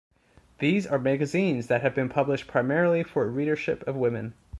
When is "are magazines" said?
0.87-1.67